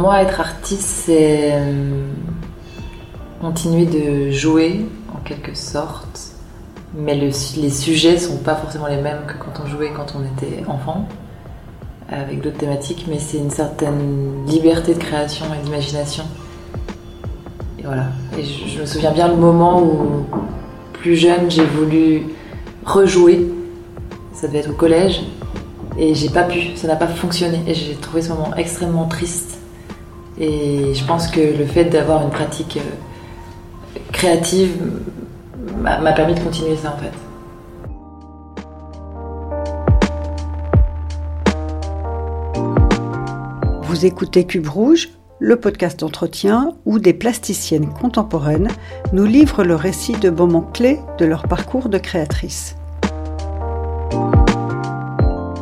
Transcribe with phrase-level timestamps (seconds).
[0.00, 2.04] moi, être artiste, c'est euh,
[3.40, 6.32] continuer de jouer en quelque sorte,
[6.94, 7.30] mais le-
[7.60, 11.06] les sujets sont pas forcément les mêmes que quand on jouait quand on était enfant,
[12.10, 16.24] avec d'autres thématiques, mais c'est une certaine liberté de création et d'imagination.
[17.78, 18.06] Et voilà.
[18.36, 20.24] Et je, je me souviens bien le moment où,
[20.94, 22.24] plus jeune, j'ai voulu
[22.84, 23.46] rejouer.
[24.32, 25.22] Ça devait être au collège.
[25.98, 27.60] Et j'ai pas pu, ça n'a pas fonctionné.
[27.66, 29.49] Et j'ai trouvé ce moment extrêmement triste.
[30.40, 34.74] Et je pense que le fait d'avoir une pratique euh, créative
[35.82, 37.12] m'a permis de continuer ça en fait.
[43.82, 48.68] Vous écoutez Cube Rouge, le podcast d'entretien où des plasticiennes contemporaines
[49.12, 52.76] nous livrent le récit de moments clés de leur parcours de créatrice.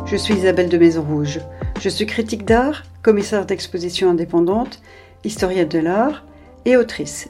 [0.05, 1.41] Je suis Isabelle de Maison Rouge.
[1.79, 4.81] Je suis critique d'art, commissaire d'exposition indépendante,
[5.23, 6.25] historienne de l'art
[6.65, 7.29] et autrice.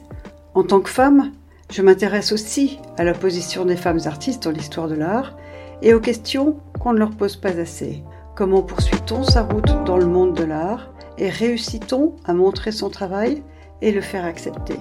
[0.54, 1.30] En tant que femme,
[1.70, 5.36] je m'intéresse aussi à la position des femmes artistes dans l'histoire de l'art
[5.82, 8.02] et aux questions qu'on ne leur pose pas assez.
[8.34, 13.44] Comment poursuit-on sa route dans le monde de l'art et réussit-on à montrer son travail
[13.82, 14.80] et le faire accepter?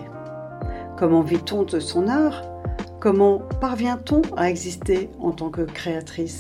[0.98, 2.42] Comment vit-on de son art?
[3.00, 6.40] Comment parvient-on à exister en tant que créatrice?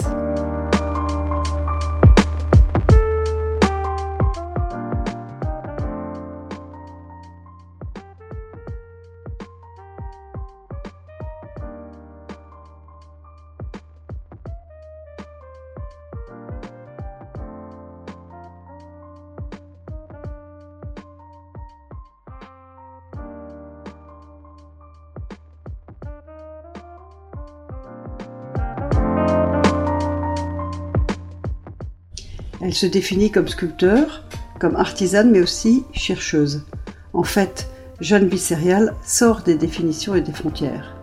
[32.69, 34.25] Elle se définit comme sculpteur,
[34.59, 36.67] comme artisane, mais aussi chercheuse.
[37.13, 37.67] En fait,
[37.99, 40.95] Jeanne Vissérial sort des définitions et des frontières.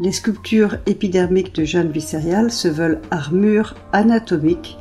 [0.00, 4.78] Les sculptures épidermiques de Jeanne Vissérial se veulent armures anatomiques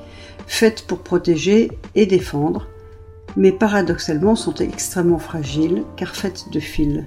[0.48, 2.68] faites pour protéger et défendre,
[3.38, 7.04] mais paradoxalement sont extrêmement fragiles car faites de fils.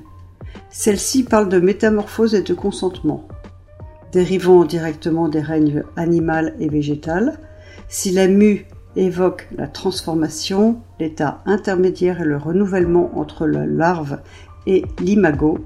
[0.71, 3.27] Celle-ci parle de métamorphose et de consentement.
[4.13, 7.41] Dérivant directement des règnes animal et végétal,
[7.89, 14.21] si la mue évoque la transformation, l'état intermédiaire et le renouvellement entre la larve
[14.67, 15.65] et l'imago,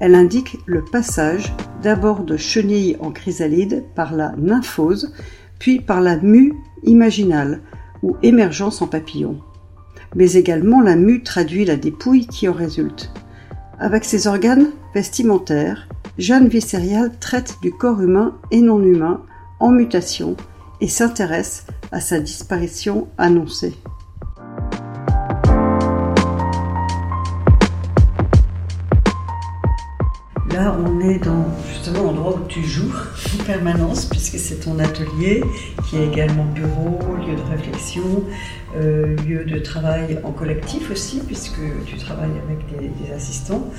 [0.00, 5.12] elle indique le passage d'abord de chenille en chrysalide par la nymphose,
[5.58, 7.60] puis par la mue imaginale
[8.02, 9.38] ou émergence en papillon.
[10.16, 13.12] Mais également la mue traduit la dépouille qui en résulte.
[13.78, 15.88] Avec ses organes vestimentaires,
[16.18, 19.22] Jeanne Vissérial traite du corps humain et non humain
[19.58, 20.36] en mutation
[20.80, 23.72] et s'intéresse à sa disparition annoncée.
[30.52, 35.44] Là, on est dans justement l'endroit où tu joues en permanence, puisque c'est ton atelier,
[35.88, 38.24] qui est également bureau, lieu de réflexion,
[38.76, 43.70] euh, lieu de travail en collectif aussi, puisque tu travailles avec des, assistants.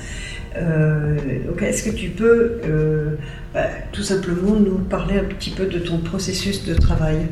[0.56, 1.18] Euh,
[1.60, 3.16] est-ce que tu peux euh,
[3.52, 7.26] bah, tout simplement nous parler un petit peu de ton processus de travail?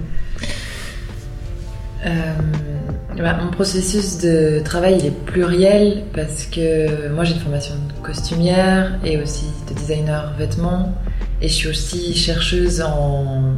[2.05, 8.07] Bah, mon processus de travail il est pluriel parce que moi j'ai une formation de
[8.07, 10.93] costumière et aussi de designer vêtements
[11.41, 13.55] et je suis aussi chercheuse en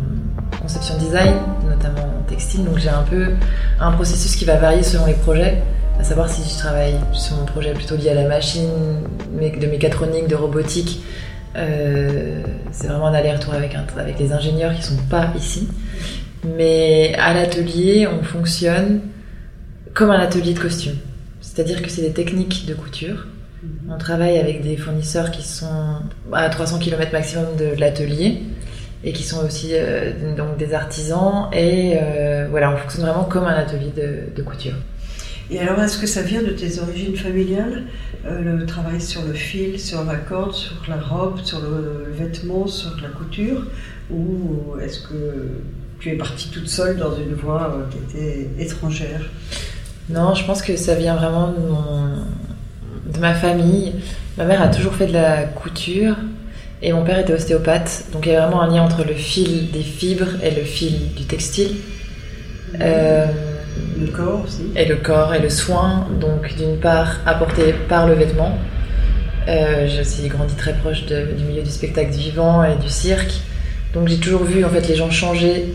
[0.60, 1.34] conception design,
[1.68, 3.28] notamment en textile, donc j'ai un peu
[3.80, 5.62] un processus qui va varier selon les projets,
[6.00, 8.68] à savoir si je travaille sur mon projet plutôt lié à la machine,
[9.40, 11.02] de mécatronique, de robotique.
[11.56, 12.42] euh,
[12.72, 15.68] c'est vraiment un aller-retour avec, avec les ingénieurs qui sont pas ici.
[16.54, 19.00] Mais à l'atelier, on fonctionne
[19.94, 20.96] comme un atelier de costume.
[21.40, 23.26] C'est-à-dire que c'est des techniques de couture.
[23.88, 25.96] On travaille avec des fournisseurs qui sont
[26.32, 28.42] à 300 km maximum de l'atelier
[29.02, 31.48] et qui sont aussi euh, donc des artisans.
[31.52, 34.74] Et euh, voilà, on fonctionne vraiment comme un atelier de, de couture.
[35.50, 37.84] Et alors, est-ce que ça vient de tes origines familiales
[38.26, 42.12] euh, Le travail sur le fil, sur la corde, sur la robe, sur le, le
[42.12, 43.64] vêtement, sur la couture?
[44.10, 45.62] Ou est-ce que
[46.00, 49.22] tu es partie toute seule dans une voie euh, qui était étrangère
[50.10, 53.94] Non, je pense que ça vient vraiment de, mon- de ma famille.
[54.38, 56.16] Ma mère a toujours fait de la couture
[56.82, 58.04] et mon père était ostéopathe.
[58.12, 61.14] Donc il y a vraiment un lien entre le fil des fibres et le fil
[61.14, 61.76] du textile.
[62.80, 63.26] Euh,
[63.98, 68.14] Le corps aussi et le corps et le soin, donc d'une part apporté par le
[68.14, 68.58] vêtement.
[69.48, 73.40] Euh, j'ai aussi grandi très proche de- du milieu du spectacle vivant et du cirque,
[73.94, 75.74] donc j'ai toujours vu en fait les gens changer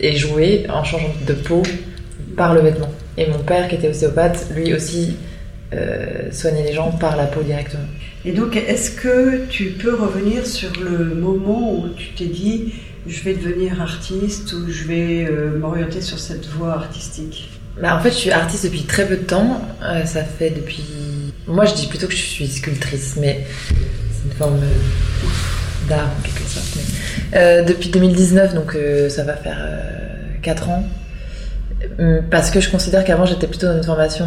[0.00, 1.62] et jouer en changeant de peau
[2.36, 2.90] par le vêtement.
[3.16, 5.16] Et mon père, qui était ostéopathe, lui aussi
[5.72, 7.82] euh, soignait les gens par la peau directement.
[8.24, 12.74] Et donc, est-ce que tu peux revenir sur le moment où tu t'es dit
[13.06, 17.48] je vais devenir artiste ou je vais euh, m'orienter sur cette voie artistique?
[17.80, 19.60] Bah, En fait, je suis artiste depuis très peu de temps.
[19.82, 20.84] Euh, ça fait depuis.
[21.46, 24.60] Moi, je dis plutôt que je suis sculptrice, mais c'est une forme
[25.88, 27.66] d'art en quelque sorte.
[27.66, 28.76] depuis 2019, donc
[29.08, 29.58] ça va faire
[30.42, 30.84] 4 ans.
[32.30, 34.26] Parce que je considère qu'avant, j'étais plutôt dans une formation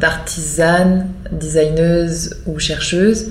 [0.00, 3.28] d'artisane, designeuse ou chercheuse.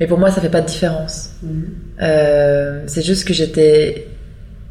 [0.00, 1.30] Mais pour moi, ça fait pas de différence.
[1.42, 1.64] Mhm.
[2.02, 4.08] Euh, c'est juste que j'étais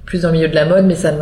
[0.05, 1.13] plus dans le milieu de la mode, mais ça,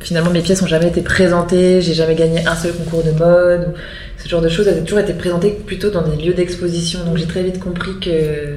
[0.00, 1.80] finalement, mes pièces ont jamais été présentées.
[1.80, 3.74] J'ai jamais gagné un seul concours de mode.
[4.18, 7.04] Ce genre de choses, elles ont toujours été présentées plutôt dans des lieux d'exposition.
[7.04, 8.56] Donc j'ai très vite compris que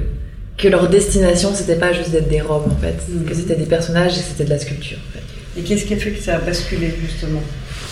[0.58, 2.96] que leur destination, c'était pas juste d'être des robes, en fait.
[3.08, 3.24] Mhm.
[3.24, 5.60] Que c'était des personnages et c'était de la sculpture, en fait.
[5.60, 7.42] Et qu'est-ce qui a fait que ça a basculé, justement?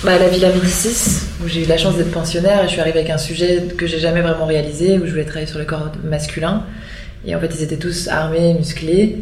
[0.05, 2.99] Bah, la Villa Médicis, où j'ai eu la chance d'être pensionnaire et je suis arrivée
[2.99, 5.91] avec un sujet que j'ai jamais vraiment réalisé, où je voulais travailler sur le corps
[6.05, 6.65] masculin.
[7.27, 9.17] Et en fait, ils étaient tous armés, musclés.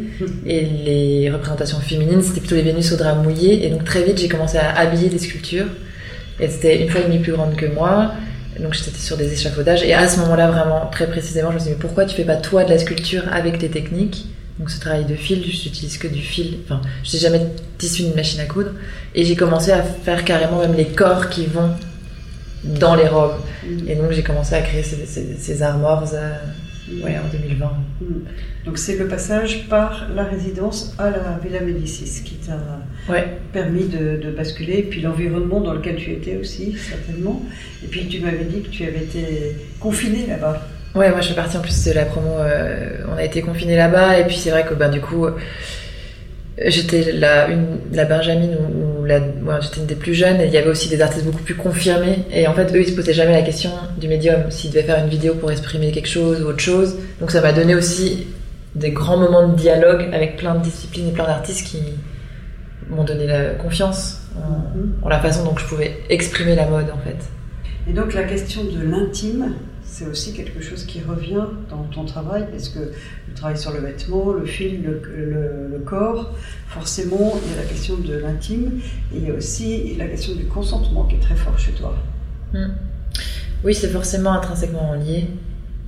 [0.45, 3.65] Et les représentations féminines, c'était plutôt les Vénus au drap mouillé.
[3.65, 5.67] Et donc, très vite, j'ai commencé à habiller des sculptures.
[6.39, 8.11] Et c'était une fois et demie plus grande que moi.
[8.59, 9.83] Donc, j'étais sur des échafaudages.
[9.83, 12.23] Et à ce moment-là, vraiment, très précisément, je me suis dit, mais pourquoi tu fais
[12.23, 14.27] pas toi de la sculpture avec tes techniques?
[14.57, 16.59] Donc ce travail de fil, j'utilise que du fil.
[16.63, 17.41] Enfin, je n'ai jamais
[17.77, 18.71] tissu une machine à coudre.
[19.13, 21.71] Et j'ai commencé à faire carrément même les corps qui vont
[22.63, 23.35] dans les robes.
[23.65, 23.89] Mm.
[23.89, 26.35] Et donc j'ai commencé à créer ces, ces, euh,
[27.03, 27.65] ouais, en 2020.
[28.01, 28.05] Mm.
[28.65, 32.59] Donc c'est le passage par la résidence à la Villa Médicis qui t'a
[33.53, 34.79] permis de, de, basculer.
[34.79, 37.41] Et puis l'environnement dans lequel tu étais aussi, certainement.
[37.83, 40.67] Et puis tu m'avais dit que tu avais été confiné là-bas.
[40.95, 42.39] Ouais, moi je suis partie en plus de la promo.
[42.39, 45.27] Euh, on a été confinés là-bas et puis c'est vrai que ben, du coup
[46.57, 49.19] j'étais la, une, la Benjamin ou, la,
[49.61, 52.19] j'étais une des plus jeunes et il y avait aussi des artistes beaucoup plus confirmés
[52.31, 55.03] et en fait eux ils se posaient jamais la question du médium s'ils devaient faire
[55.03, 56.97] une vidéo pour exprimer quelque chose ou autre chose.
[57.19, 58.27] Donc ça m'a donné aussi
[58.73, 61.79] des grands moments de dialogue avec plein de disciplines et plein d'artistes qui
[62.89, 66.99] m'ont donné la confiance en, en la façon dont je pouvais exprimer la mode en
[66.99, 67.17] fait.
[67.89, 69.53] Et donc la question de l'intime,
[69.95, 73.79] c'est aussi quelque chose qui revient dans ton travail, parce que le travail sur le
[73.79, 76.33] vêtement, le fil, le, corps,
[76.67, 78.81] forcément, il y a la question de l'intime,
[79.13, 81.95] et il y a aussi la question du consentement qui est très fort chez toi.
[82.51, 82.73] Hmm.
[83.63, 85.27] Oui, c'est forcément intrinsèquement lié.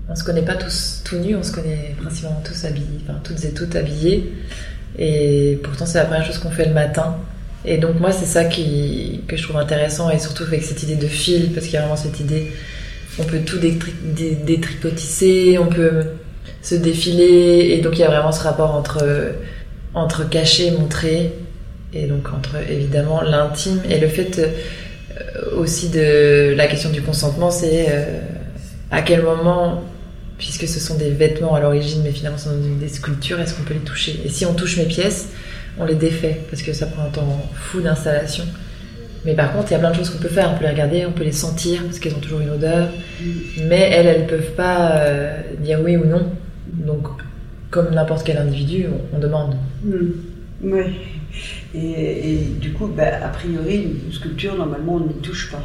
[0.07, 3.43] On se connaît pas tous tout nus, on se connaît principalement tous habillés, enfin toutes
[3.43, 4.31] et toutes habillées.
[4.97, 7.17] Et pourtant, c'est la première chose qu'on fait le matin.
[7.65, 10.95] Et donc moi, c'est ça qui, que je trouve intéressant, et surtout avec cette idée
[10.95, 12.53] de fil, parce qu'il y a vraiment cette idée
[13.19, 16.03] on peut tout détricotisser, on peut
[16.61, 19.33] se défiler, et donc il y a vraiment ce rapport entre,
[19.93, 21.33] entre caché, montré,
[21.93, 27.49] et donc entre évidemment l'intime et le fait euh, aussi de la question du consentement,
[27.49, 28.19] c'est euh,
[28.91, 29.83] à quel moment,
[30.37, 33.63] puisque ce sont des vêtements à l'origine, mais finalement ce sont des sculptures, est-ce qu'on
[33.63, 34.19] peut les toucher?
[34.25, 35.29] Et si on touche mes pièces,
[35.79, 38.43] on les défait, parce que ça prend un temps fou d'installation.
[39.27, 40.53] Mais par contre, il y a plein de choses qu'on peut faire.
[40.53, 42.87] On peut les regarder, on peut les sentir parce qu'elles ont toujours une odeur.
[43.67, 46.31] Mais elles, elles ne peuvent pas euh, dire oui ou non.
[46.65, 47.09] Donc,
[47.69, 49.57] comme n'importe quel individu, on, demande.
[49.83, 49.95] Mm.
[50.63, 50.81] Oui.
[51.75, 55.61] Et, du coup, bah, a priori, une sculpture, normalement, on n'y touche pas.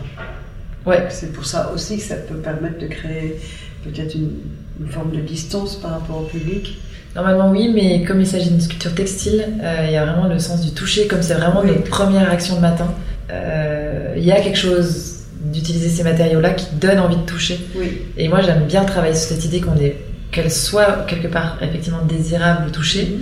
[0.85, 1.07] Ouais.
[1.11, 3.37] C'est pour ça aussi que ça peut permettre de créer
[3.85, 6.81] peut-être une, forme de distance par rapport au public.
[7.15, 10.41] Normalement oui, mais comme il s'agit d'une sculpture textile, euh, il y a vraiment le
[10.41, 12.93] sens du toucher, comme c'est vraiment notre première action de matin.
[13.33, 17.59] Euh, il y a quelque chose d'utiliser ces matériaux-là qui donne envie de toucher.
[18.17, 19.97] Et moi, j'aime bien travailler sur cette idée qu'on est,
[20.31, 23.19] qu'elle soit quelque part effectivement désirable de toucher, mhm.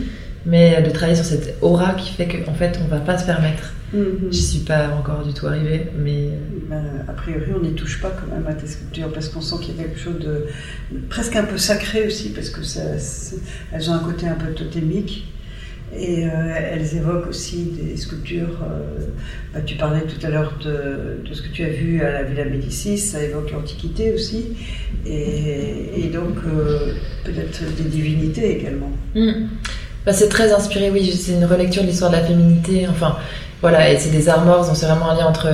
[0.47, 3.73] mais de travailler sur cette aura qui fait qu'en fait, on va pas se permettre.
[3.93, 6.29] Mm J'y suis pas encore du tout arrivée, mais.
[6.69, 9.57] Ben, a priori, on n'y touche pas quand même à tes sculptures parce qu'on sent
[9.63, 10.47] qu'il y a quelque chose de
[11.09, 12.83] presque un peu sacré aussi, parce que ça,
[13.73, 15.27] elles ont un côté un peu totémique.
[15.97, 16.29] Et euh,
[16.73, 18.63] elles évoquent aussi des sculptures.
[18.63, 19.07] Euh,
[19.53, 22.45] bah, tu parlais tout à l'heure de, ce que tu as vu à la Villa
[22.45, 24.57] Médicis, ça évoque l'Antiquité aussi,
[25.05, 26.95] et, donc euh,
[27.25, 28.91] peut-être des divinités également.
[29.17, 29.49] Hmm.
[30.07, 33.17] Bah, c'est très inspiré, oui, c'est une relecture de l'histoire de la féminité, enfin
[33.61, 35.49] voilà, et c'est des armors, donc c'est vraiment un lien entre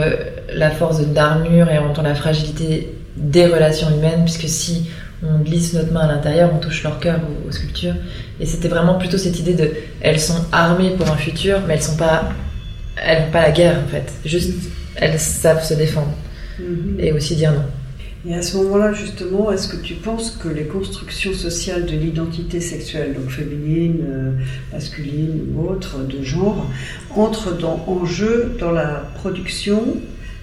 [0.55, 4.91] la force d'armure et entre la fragilité des relations humaines, puisque si
[5.23, 7.95] on glisse notre main à l'intérieur, on touche leur cœur aux, sculptures.
[8.41, 9.71] Et c'était vraiment plutôt cette idée de,
[10.01, 12.31] elles sont armées pour un futur, mais elles sont pas,
[12.97, 14.13] elles n'ont pas la guerre en fait.
[14.25, 14.53] Juste,
[14.97, 16.15] elles savent se défendre
[16.59, 16.97] mhm.
[16.99, 17.65] et aussi dire non.
[18.29, 22.61] Et à ce moment-là, justement, est-ce que tu penses que les constructions sociales de l'identité
[22.61, 24.33] sexuelle, donc féminine, euh,
[24.73, 26.69] masculine ou autre, de genre,
[27.15, 29.97] entrent dans, en jeu dans la production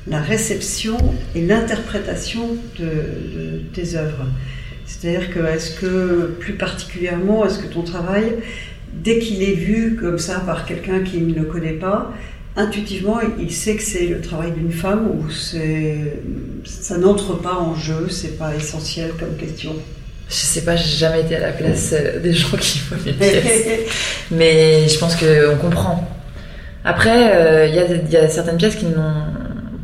[0.05, 0.97] la réception
[1.33, 4.27] et l'interprétation de, tes œuvres?
[4.85, 8.35] C'est-à-dire que, est-ce que, plus particulièrement, est-ce que ton travail,
[8.93, 12.13] dès qu'il est vu comme ça par quelqu'un qui ne le connaît pas,
[12.55, 18.07] intuitivement, il sait que c'est le travail d'une femme ou ça n'entre pas en jeu,
[18.09, 19.75] c'est pas essentiel comme question?
[20.29, 23.11] Je sais pas, j'ai jamais été à la place euh, des gens qui font mes
[23.13, 23.67] pièces.
[24.31, 26.09] Mais je pense qu'on comprend.
[26.85, 29.25] Après, euh, il y, a certaines pièces qui n'ont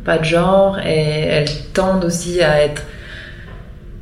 [0.04, 2.82] pas de genre et elles tendent aussi à être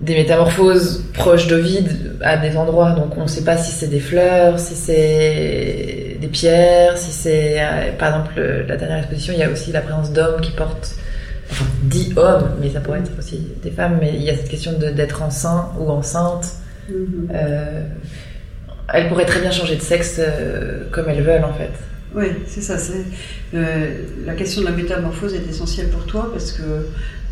[0.01, 2.93] des métamorphoses proches d'Ovide à des endroits.
[2.93, 7.57] Donc on ne sait pas si c'est des fleurs, si c'est des pierres, si c'est...
[7.59, 10.95] Euh, par exemple, la dernière exposition, il y a aussi la présence d'hommes qui portent
[11.51, 14.49] enfin, dit homme, mais ça pourrait être aussi des femmes, mais il y a cette
[14.49, 16.53] question d'être enceinte ou enceinte.
[16.89, 17.29] Mhm.
[17.35, 17.83] Euh,
[18.93, 21.73] elles pourraient très bien changer de sexe euh, comme elles veulent en fait.
[22.15, 22.77] Oui, c'est ça.
[23.55, 23.87] Euh,
[24.25, 26.63] la question de la métamorphose est essentielle pour toi parce que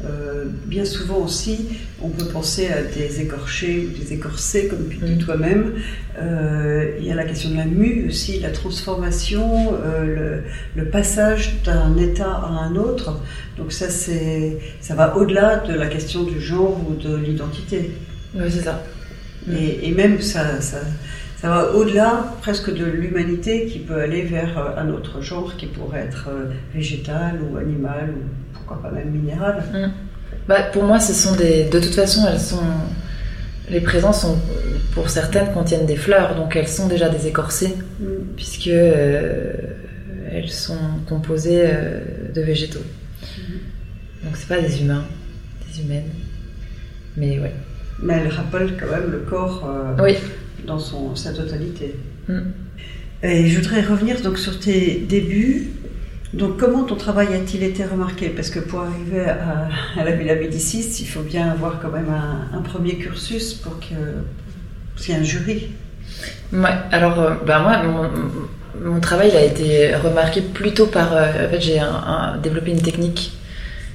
[0.05, 1.69] euh, bien souvent aussi,
[2.03, 5.19] on peut penser à des écorchés ou des écorcés, comme tu dis mm.
[5.19, 5.73] toi-même.
[6.21, 9.73] Euh, il y a la question de la mue aussi, la transformation,
[10.05, 10.43] le,
[10.75, 13.21] le, passage d'un état à un autre.
[13.57, 17.91] Donc ça, ça va au-delà de la question du genre ou de l'identité.
[18.35, 18.83] Oui, c'est ça.
[19.51, 20.81] Et, et, même ça, ça
[21.37, 25.67] ça va au-delà presque de l'humanité qui peut aller vers euh, un autre genre qui
[25.67, 29.63] pourrait être euh, végétal ou animal ou pourquoi pas même minéral.
[29.73, 29.91] Mm.
[30.49, 31.65] Bah, pour moi, ce sont des.
[31.65, 32.63] De toute façon, elles sont.
[33.69, 34.39] Les présences sont,
[34.93, 38.05] pour certaines, contiennent des fleurs, donc elles sont déjà des écorcées, mm.
[38.37, 39.53] puisque euh,
[40.31, 41.69] elles sont composées
[42.35, 42.85] de végétaux.
[43.39, 44.25] Mm.
[44.25, 45.05] Donc c'est pas des humains,
[45.69, 46.11] des humaines,
[47.17, 47.53] mais ouais.
[48.03, 49.69] Mais elles rappellent quand même le corps.
[49.99, 50.17] oui
[50.67, 51.95] dans son, sa totalité.
[52.29, 52.41] Mm.
[53.23, 55.69] Et je voudrais revenir donc sur tes débuts.
[56.37, 58.29] Donc, comment ton travail a-t-il été remarqué?
[58.29, 62.13] Parce que pour arriver à, la Villa Médicis, il faut bien avoir quand même
[62.53, 65.71] un, premier cursus pour que ait un jury.
[66.53, 67.81] Ouais, alors, euh, ben moi,
[68.85, 71.15] mon, travail a été remarqué plutôt par.
[71.15, 71.81] Euh, en fait, j'ai
[72.43, 73.33] développé une technique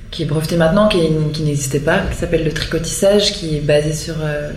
[0.10, 1.00] qui est brevetée maintenant, qui,
[1.34, 4.16] qui n'existait pas, qui s'appelle le tricotissage, qui est basé sur.
[4.22, 4.52] Euh,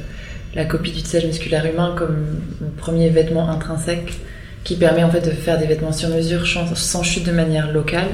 [0.55, 2.41] la copie du tissage musculaire humain comme
[2.76, 4.21] premier vêtement intrinsèque
[4.64, 8.09] qui permet en fait de faire des vêtements sur mesure sans chute de manière locale,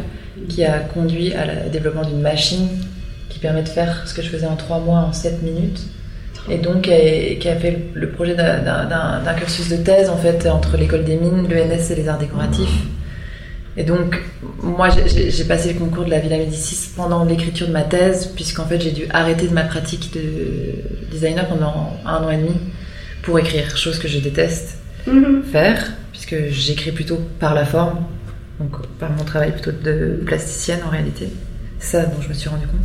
[0.49, 2.69] qui a conduit la développement d'une machine
[3.28, 5.80] qui permet de faire ce que je faisais en trois mois en sept minutes.
[6.50, 11.04] Et donc, qui a fait le projet d'un cursus de thèse en fait entre l'école
[11.04, 12.87] des mines, l'ENS et les arts décoratifs
[13.76, 14.21] et donc,
[14.62, 18.66] moi, j'ai passé le concours de la Villa Médicis pendant l'écriture de ma thèse, puisqu'en
[18.66, 22.57] fait, j'ai dû arrêter de ma pratique de designer pendant un an et demi
[23.23, 25.45] pour écrire, chose que je déteste mhm.
[25.45, 25.92] faire,
[26.31, 28.05] puisque j'écris plutôt par la forme,
[28.59, 31.29] donc par mon travail plutôt de plasticienne en réalité.
[31.79, 32.81] Ça dont je me suis rendu compte.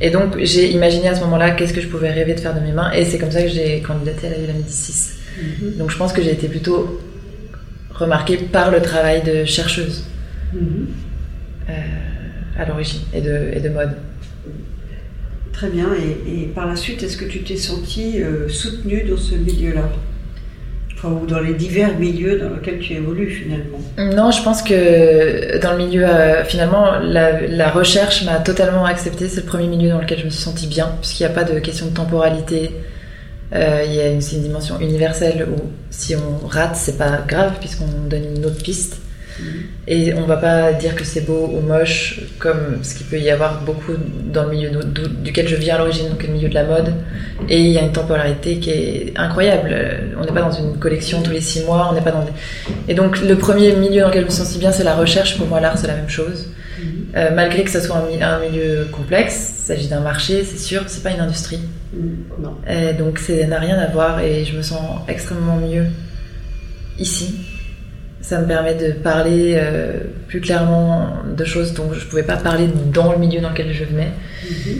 [0.00, 2.60] Et donc, j'ai imaginé à ce moment-là qu'est-ce que je pouvais rêver de faire de
[2.60, 5.12] mes mains, et c'est comme ça que j'ai candidaté à la Villa Médicis.
[5.38, 5.76] Mhm.
[5.78, 7.00] Donc, je pense que j'ai été plutôt
[7.94, 10.04] remarquée par le travail de chercheuse.
[10.54, 11.72] Euh,
[12.58, 13.96] à l'origine et de, et de mode.
[15.52, 15.88] Très bien.
[16.26, 19.88] Et, par la suite, est-ce que tu t'es senti euh, soutenue dans ce milieu-là?
[21.04, 25.72] Ou dans les divers milieux dans lesquels tu évolues finalement Non, je pense que dans
[25.72, 29.28] le milieu, euh, finalement, la, recherche m'a totalement accepté.
[29.28, 31.44] C'est le premier milieu dans lequel je me suis sentie bien, puisqu'il n'y a pas
[31.44, 32.70] de question de temporalité.
[33.52, 38.08] il y a une, une dimension universelle où si on rate, c'est pas grave, puisqu'on
[38.08, 39.01] donne une autre piste.
[39.88, 43.30] Et on va pas dire que c'est beau ou moche, comme ce qu'il peut y
[43.30, 43.92] avoir beaucoup
[44.32, 44.70] dans le milieu
[45.22, 46.94] duquel je viens à l'origine, donc le milieu de la mode.
[47.48, 49.74] Et il y a une temporalité qui est incroyable.
[50.20, 52.24] On n'est pas dans une collection tous les six mois, on n'est pas dans
[52.88, 55.36] Et donc le premier milieu dans lequel je me sens si bien, c'est la recherche.
[55.36, 56.48] Pour moi, l'art, c'est la même chose.
[56.78, 56.84] Mm-hmm.
[57.16, 61.02] Euh, malgré que ce soit un, milieu complexe, il s'agit d'un marché, c'est sûr, c'est
[61.02, 61.60] pas une industrie.
[61.92, 65.86] Mm, donc ça n'a rien à voir et je me sens extrêmement mieux
[66.98, 67.34] ici
[68.22, 69.98] ça me permet de parler euh,
[70.28, 73.72] plus clairement de choses dont je ne pouvais pas parler dans le milieu dans lequel
[73.72, 74.12] je venais.
[74.48, 74.78] Mhm.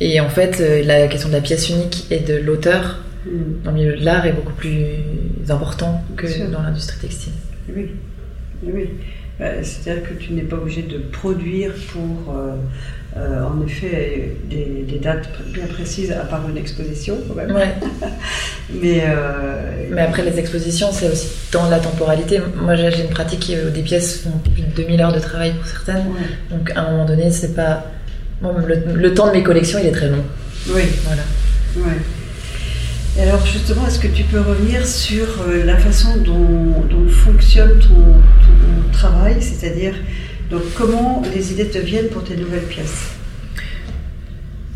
[0.00, 3.62] Et en fait, euh, la question de la pièce unique et de l'auteur mhm.
[3.64, 4.78] dans le milieu de l'art est beaucoup plus
[5.48, 7.32] important que dans l'industrie textile.
[7.74, 7.90] Oui,
[8.62, 8.90] oui.
[9.40, 12.54] Bah, c'est-à-dire que tu n'es pas obligé de produire pour, euh,
[13.16, 17.52] euh, en effet, des, dates bien précises, à part une exposition quand même.
[18.72, 22.40] Mais, euh, Mais après, les expositions, c'est aussi dans la temporalité.
[22.56, 25.66] Moi, j'ai une pratique où des pièces font plus de 2000 heures de travail pour
[25.66, 26.04] certaines.
[26.50, 27.84] Donc, à un moment donné, c'est pas.
[28.42, 30.24] le, le, temps de mes collections, il est très long.
[30.68, 30.82] Oui.
[31.04, 31.22] Voilà.
[31.76, 31.98] Ouais.
[33.18, 38.22] Et alors justement, est-ce que tu peux revenir sur euh, la façon dont, fonctionne ton,
[38.90, 39.94] travail, c'est-à-dire
[40.52, 43.08] Donc comment les idées te viennent pour tes nouvelles pièces?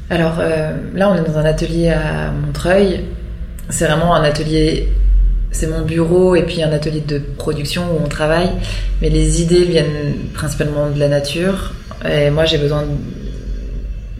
[0.09, 3.05] Alors euh, là, on est dans un atelier à Montreuil.
[3.69, 4.89] C'est vraiment un atelier,
[5.51, 8.49] c'est mon bureau et puis un atelier de production où on travaille.
[9.03, 11.75] Mais les idées viennent principalement de la nature.
[12.09, 12.85] Et moi, j'ai besoin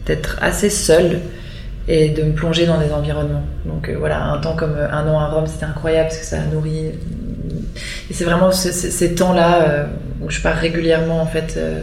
[0.05, 1.21] d'être assez seule
[1.87, 3.43] et de me plonger dans des environnements.
[3.65, 6.25] Donc euh, voilà, un temps comme euh, un an à Rome, c'était incroyable parce que
[6.25, 6.91] ça nourrit.
[8.09, 9.87] Et c'est vraiment ce- ce- ces temps-là
[10.21, 11.81] où je pars régulièrement en fait euh,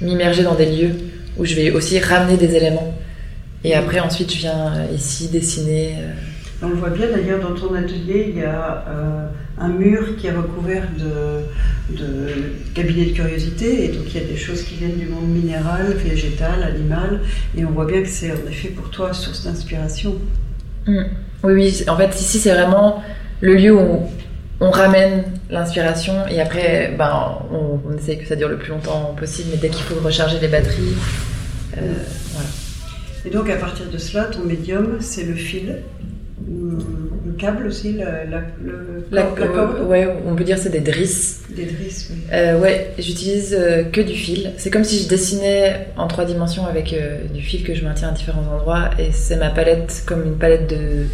[0.00, 0.94] m'immerger dans des lieux
[1.36, 2.94] où je vais aussi ramener des éléments.
[3.64, 5.94] Et après, ensuite, je viens euh, ici dessiner.
[5.98, 6.12] euh,
[6.62, 9.26] On le voit bien d'ailleurs dans ton atelier, il y a euh,
[9.58, 12.28] un mur qui est recouvert de, de
[12.74, 15.94] cabinets de curiosité, et donc il y a des choses qui viennent du monde minéral,
[15.94, 17.20] végétal, animal,
[17.56, 20.16] et on voit bien que c'est en effet pour toi source d'inspiration.
[20.86, 21.04] Mm.
[21.44, 21.84] Oui, oui.
[21.88, 23.02] En fait, ici, c'est vraiment
[23.40, 24.02] le lieu où
[24.66, 29.14] on ramène l'inspiration et après, ben, on, on essaye que ça dure le plus longtemps
[29.18, 30.94] possible, mais dès qu'il faut recharger les batteries,
[31.76, 31.80] euh,
[32.32, 32.48] voilà.
[33.26, 35.82] Et donc à partir de cela, ton médium, c'est le fil,
[36.48, 36.72] ou
[37.26, 40.80] le câble aussi, la, la, le- La, la corde, ouais, on peut dire c'est des
[40.80, 41.42] drisses.
[41.56, 42.18] des drisses, oui.
[42.32, 44.52] Euh, ouais, j'utilise euh, que du fil.
[44.58, 48.08] C'est comme si je dessinais en trois dimensions avec euh, du fil que je maintiens
[48.10, 48.90] à différents endroits.
[48.98, 51.06] Et c'est ma palette comme une palette de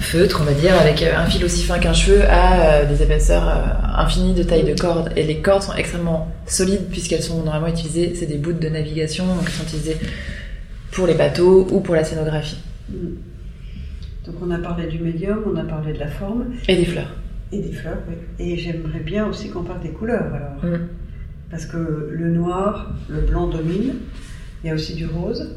[0.00, 3.02] feutre, on va dire, avec euh, un fil aussi fin qu'un cheveu à euh, des
[3.02, 5.10] épaisseurs euh, infinies de taille de cordes.
[5.16, 9.26] Et les cordes sont extrêmement solides puisqu'elles sont normalement utilisées, c'est des bouts de navigation,
[9.26, 9.96] donc elles sont utilisées
[10.92, 12.58] pour les bateaux ou pour la scénographie.
[12.88, 12.94] Mm.
[14.26, 17.14] Donc on a parlé du médium, on a parlé de la forme Et des fleurs.
[17.52, 18.14] et des fleurs, oui.
[18.38, 20.64] Et j'aimerais bien aussi qu'on parle des couleurs alors.
[20.64, 20.86] Mm.
[21.50, 23.94] Parce que le noir, le blanc domine,
[24.62, 25.56] il y a aussi du rose.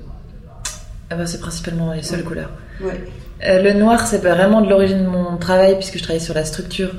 [1.09, 2.51] Ah bah, c'est principalement les seules couleurs.
[2.83, 2.99] Ouais.
[3.47, 6.45] Euh, le noir, c'est vraiment de l'origine de mon travail puisque je travaille sur la
[6.45, 6.91] structure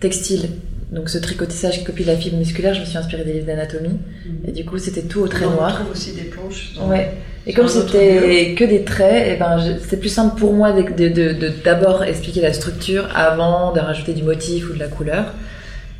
[0.00, 0.48] textile.
[0.90, 3.98] Donc ce tricotissage qui copie la fibre musculaire, je me suis inspirée des livres d'anatomie.
[4.46, 5.70] Et du coup, c'était tout au trait on noir.
[5.78, 6.72] retrouve aussi des planches.
[6.88, 7.12] Ouais.
[7.46, 11.62] Et comme c'était que des traits, et ben je- c'est plus simple pour moi de
[11.64, 15.26] d'abord expliquer la structure avant de rajouter du motif ou de la couleur.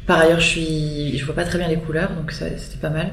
[0.07, 3.09] Par ailleurs, je suis, je vois pas très bien les couleurs, donc c'était pas mal.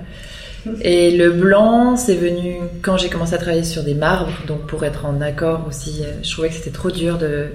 [0.82, 4.84] Et le blanc, c'est venu quand j'ai commencé à travailler sur des marbres, donc pour
[4.86, 6.02] être en accord aussi.
[6.04, 7.48] euh, Je trouvais que c'était trop dur de,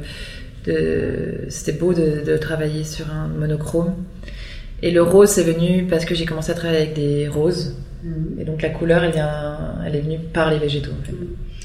[0.66, 3.94] de c'était beau de, de travailler sur un monochrome.
[4.82, 7.76] Et le rose, c'est venu parce que j'ai commencé à travailler avec des roses.
[8.02, 8.40] Mhm.
[8.40, 10.90] Et donc la couleur, elle, vient, elle est venue par les végétaux.
[11.00, 11.12] En fait.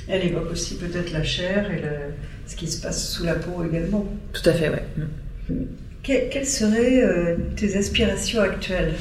[0.08, 2.13] Elle évoque aussi peut-être la chair et le-
[2.47, 4.06] ce qui se passe sous la peau également.
[4.34, 4.84] Tout à fait, ouais.
[4.97, 5.54] Mm.
[6.04, 8.93] Que- quelles seraient euh, tes aspirations actuelles?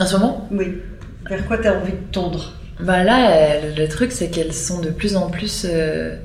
[0.00, 0.78] En ce moment, Oui.
[1.28, 4.90] Vers quoi tu as envie de tondre bah là, le, truc, c'est qu'elles sont de
[4.90, 6.16] plus en plus euh,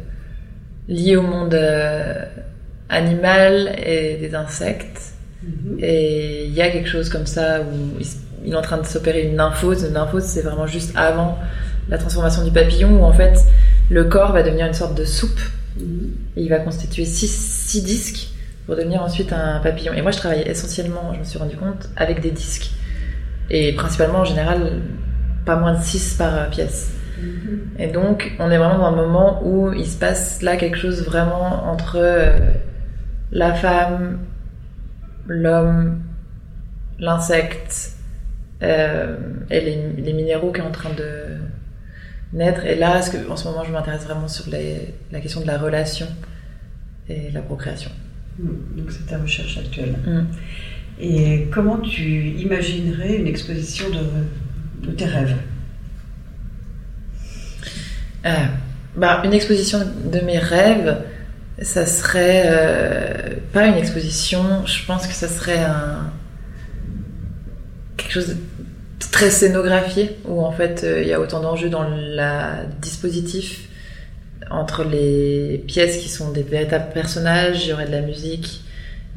[0.87, 2.25] liées au monde euh,
[2.89, 5.13] animal et des insectes.
[5.41, 5.77] Mhm.
[5.79, 7.99] Et il y a quelque chose comme ça où
[8.45, 9.83] il, est en train de s'opérer une nymphose.
[9.83, 11.39] Une nymphose, c'est vraiment juste avant
[11.89, 13.39] la transformation du papillon où en fait
[13.89, 15.41] le corps va devenir une sorte de soupe
[15.77, 16.11] Mhm.
[16.37, 18.29] et il va constituer six, six disques
[18.65, 19.93] pour devenir ensuite un papillon.
[19.93, 22.71] Et moi, je travaillais essentiellement, je me suis rendu compte, avec des disques.
[23.49, 24.81] Et principalement, en général,
[25.45, 26.93] pas moins de 6 par euh, pièce.
[27.21, 27.59] Mhm.
[27.79, 31.03] Et donc, on est vraiment dans un moment où il se passe là quelque chose
[31.05, 32.37] vraiment entre euh,
[33.31, 34.19] la femme,
[35.27, 36.01] l'homme,
[36.99, 37.91] l'insecte
[38.61, 39.17] euh,
[39.49, 41.37] et les, les minéraux qui est en train de
[42.37, 42.65] naître.
[42.65, 45.47] Et là, ce que, en ce moment, je m'intéresse vraiment sur les- la question de
[45.47, 46.07] la relation
[47.09, 47.91] et la procréation.
[48.39, 48.57] Mhm.
[48.77, 49.95] Donc c'est ta recherche actuelle.
[50.05, 50.25] Mm.
[50.99, 55.35] Et comment tu imaginerais une exposition de, tes rêves
[58.25, 58.29] Euh,
[58.95, 60.97] bah, une exposition de mes rêves,
[61.61, 66.11] ça serait euh, pas une exposition, je pense que ça serait un
[67.97, 68.35] quelque chose de
[69.11, 73.67] très scénographié où en fait euh, il y a autant d'enjeux dans le dispositif
[74.49, 78.62] entre les pièces qui sont des véritables personnages, il y aurait de la musique.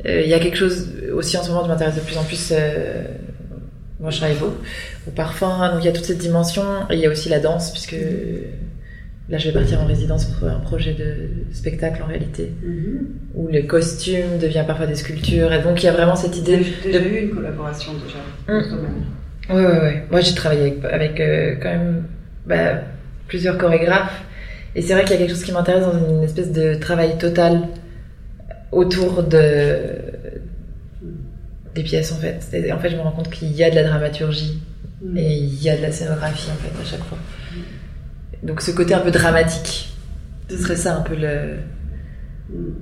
[0.05, 2.25] Euh, il y a quelque chose aussi en ce moment, je m'intéresse de plus en
[2.25, 2.53] plus.
[2.53, 3.05] euh,
[3.99, 4.55] moi, je travaille au,
[5.09, 6.63] au parfum, donc il y a toute cette dimension.
[6.91, 7.97] Et il y a aussi la danse, puisque
[9.31, 12.53] là, je vais partir en résidence pour un projet de spectacle en réalité,
[13.35, 15.53] où le costume devient parfois des sculptures.
[15.53, 16.61] Et donc, il y a vraiment cette idée.
[16.85, 18.19] J'ai déjà de- eu une collaboration déjà
[18.71, 19.05] domaine.
[19.49, 20.05] Ouais, ouais, ouais.
[20.11, 22.05] Moi, j'ai travaillé avec, avec, euh, quand même
[22.47, 22.81] bah,
[23.29, 24.23] plusieurs chorégraphes.
[24.75, 27.17] Et c'est vrai qu'il y a quelque chose qui m'intéresse dans une espèce de travail
[27.19, 27.63] total
[28.73, 29.89] autour de
[31.75, 32.41] des pièces, en fait.
[32.55, 34.59] Et en fait, je me rends compte qu'il y a de la dramaturgie
[35.03, 35.17] Mhm.
[35.19, 37.19] et il y a de la scénographie, en fait, à chaque fois.
[38.43, 39.93] Donc, ce côté un peu dramatique,
[40.49, 41.57] ce serait ça un peu le.
[42.51, 42.73] Mm.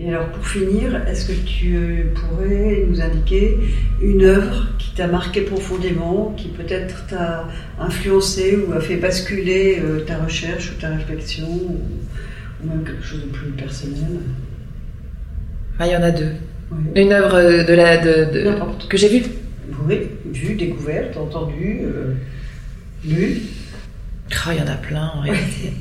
[0.00, 3.58] Et alors pour finir, est-ce que tu pourrais nous indiquer
[4.00, 7.48] une œuvre qui t'a marqué profondément, qui peut-être t'a
[7.80, 11.80] influencé ou a fait basculer euh, ta recherche ou ta réflexion, ou,
[12.64, 14.20] même quelque chose de plus personnel?
[15.78, 16.32] Ah, Il y en a deux.
[16.94, 18.28] Une œuvre de la, de,
[18.88, 19.24] que j'ai vue
[19.86, 22.14] Oui, vue, découverte, entendue, euh,
[23.04, 23.42] lue.
[24.30, 25.72] Oh, il y en a plein en réalité.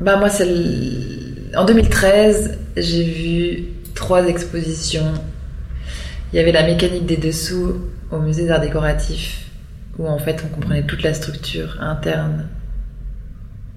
[0.00, 0.46] bah moi, c'est
[1.54, 5.12] en 2013, j'ai vu trois expositions.
[6.32, 7.74] Il y avait la mécanique des dessous
[8.10, 9.50] au musée d'art décoratif,
[9.98, 12.48] où en fait on comprenait toute la structure interne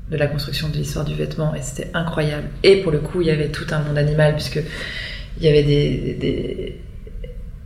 [0.10, 2.48] de la construction de l'histoire du vêtement, et c'était incroyable.
[2.64, 4.62] Et pour le coup, il y avait tout un monde animal, puisque
[5.38, 6.76] il y avait des,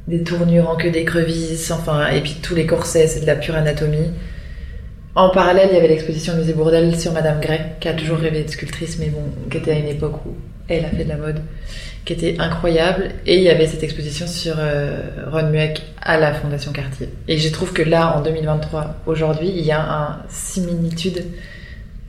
[0.08, 3.56] des, tournures en queue d'écrevisse, enfin, et puis tous les corsets, c'est de la pure
[3.56, 4.12] anatomie.
[5.16, 8.44] En parallèle, il y avait l'exposition musée Bourdelle sur Madame Gray, qui a toujours rêvé
[8.44, 10.36] de sculptrice, mais bon, qui était à une époque où
[10.68, 11.42] elle a fait de la mode,
[12.04, 13.10] qui était incroyable.
[13.26, 15.02] Et il y avait cette exposition sur euh,
[15.32, 17.10] Ron Mueck à la Fondation Cartier.
[17.28, 21.24] Et je trouve que là, en 2023, aujourd'hui, il y a un similitude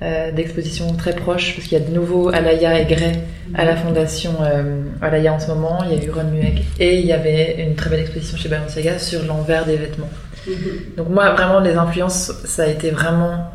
[0.03, 3.13] euh, d'expositions très proches, parce qu'il y a de nouveau Alaya et Gray
[3.55, 5.85] à la Fondation euh, Alaya en ce moment.
[5.85, 8.49] Il y a eu Ron Mueck et il y avait une très belle exposition chez
[8.49, 10.11] Balenciaga sur l'envers des vêtements.
[10.47, 10.55] Mhm.
[10.97, 13.51] Donc moi, vraiment, les influences, ça a été vraiment...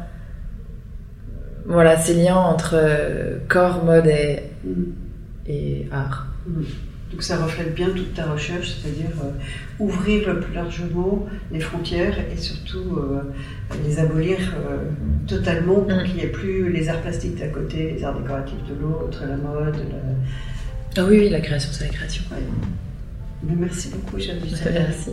[1.66, 4.94] Voilà, ces liens entre euh, corps, mode et, mhm.
[5.46, 6.28] et art.
[6.48, 6.66] Mhm.
[7.12, 9.32] Donc ça reflète bien toute ta recherche, c'est-à-dire euh,
[9.80, 13.22] ouvrir le plus largement les frontières et surtout euh,
[13.84, 14.38] les abolir
[15.28, 18.80] totalement pour qu'il n'y ait plus les arts plastiques d'un côté, les arts décoratifs de
[18.80, 19.78] l'autre, la mode.
[20.98, 22.24] Ah oui, oui, la création, c'est la création.
[23.44, 24.40] merci beaucoup, Jeanne
[24.72, 25.12] Merci.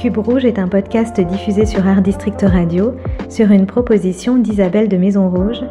[0.00, 2.94] Cube Rouge est un podcast diffusé sur Art District Radio
[3.28, 5.64] sur une proposition d'Isabelle de Maison Rouge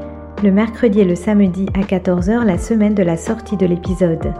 [0.43, 4.33] le mercredi et le samedi à 14h la semaine de la sortie de l'épisode.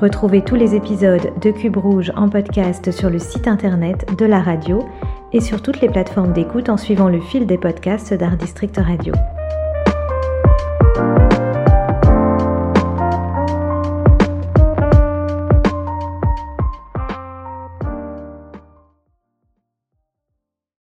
[0.00, 4.40] Retrouvez tous les épisodes de Cube Rouge en podcast sur le site internet de la
[4.40, 4.84] radio
[5.32, 9.14] et sur toutes les plateformes d'écoute en suivant le fil des podcasts d'Art District Radio.